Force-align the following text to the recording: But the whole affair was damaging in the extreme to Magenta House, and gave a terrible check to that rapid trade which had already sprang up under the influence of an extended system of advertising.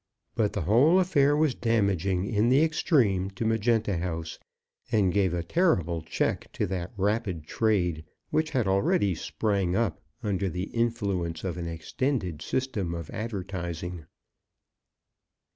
But 0.33 0.53
the 0.53 0.63
whole 0.63 0.99
affair 0.99 1.37
was 1.37 1.53
damaging 1.53 2.25
in 2.25 2.49
the 2.49 2.63
extreme 2.63 3.29
to 3.37 3.45
Magenta 3.45 3.97
House, 3.97 4.39
and 4.91 5.13
gave 5.13 5.31
a 5.31 5.43
terrible 5.43 6.01
check 6.01 6.51
to 6.53 6.65
that 6.65 6.91
rapid 6.97 7.43
trade 7.45 8.03
which 8.31 8.49
had 8.49 8.67
already 8.67 9.13
sprang 9.13 9.75
up 9.75 10.01
under 10.23 10.49
the 10.49 10.71
influence 10.73 11.43
of 11.43 11.55
an 11.55 11.67
extended 11.67 12.41
system 12.41 12.95
of 12.95 13.11
advertising. 13.11 14.07